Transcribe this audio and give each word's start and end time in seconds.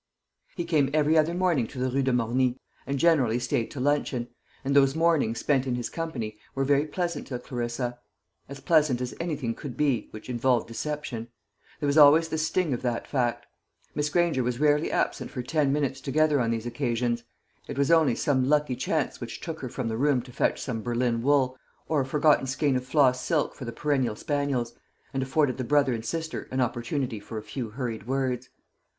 He 0.57 0.65
came 0.65 0.89
every 0.95 1.15
other 1.15 1.35
morning 1.35 1.67
to 1.67 1.77
the 1.77 1.91
Rue 1.91 2.01
de 2.01 2.11
Morny, 2.11 2.57
and 2.87 2.97
generally 2.97 3.37
stayed 3.37 3.69
to 3.69 3.79
luncheon; 3.79 4.29
and 4.65 4.75
those 4.75 4.95
mornings 4.95 5.37
spent 5.41 5.67
in 5.67 5.75
his 5.75 5.91
company 5.91 6.39
were 6.55 6.63
very 6.65 6.87
pleasant 6.87 7.27
to 7.27 7.37
Clarissa 7.37 7.99
as 8.49 8.59
pleasant 8.59 8.99
as 8.99 9.13
anything 9.19 9.53
could 9.53 9.77
be 9.77 10.07
which 10.09 10.27
involved 10.27 10.67
deception; 10.67 11.27
there 11.79 11.85
was 11.85 11.99
always 11.99 12.29
the 12.29 12.39
sting 12.39 12.73
of 12.73 12.81
that 12.81 13.05
fact. 13.05 13.45
Miss 13.93 14.09
Granger 14.09 14.41
was 14.41 14.59
rarely 14.59 14.91
absent 14.91 15.29
for 15.29 15.43
ten 15.43 15.71
minutes 15.71 16.01
together 16.01 16.39
on 16.41 16.49
these 16.49 16.65
occasions; 16.65 17.23
it 17.67 17.77
was 17.77 17.91
only 17.91 18.15
some 18.15 18.49
lucky 18.49 18.75
chance 18.75 19.21
which 19.21 19.39
took 19.39 19.59
her 19.59 19.69
from 19.69 19.87
the 19.87 19.97
room 19.97 20.23
to 20.23 20.31
fetch 20.31 20.59
some 20.59 20.81
Berlin 20.81 21.21
wool, 21.21 21.55
or 21.87 22.01
a 22.01 22.05
forgotten 22.07 22.47
skein 22.47 22.75
of 22.75 22.83
floss 22.83 23.21
silk 23.23 23.53
for 23.53 23.65
the 23.65 23.71
perennial 23.71 24.15
spaniels, 24.15 24.73
and 25.13 25.21
afforded 25.21 25.59
the 25.59 25.63
brother 25.63 25.93
and 25.93 26.03
sister 26.05 26.47
an 26.49 26.59
opportunity 26.59 27.19
for 27.19 27.37
a 27.37 27.43
few 27.43 27.69
hurried 27.69 28.07
words. 28.07 28.49